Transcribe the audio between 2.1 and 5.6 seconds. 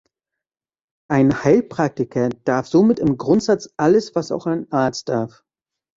darf somit im Grundsatz alles, was auch ein Arzt darf.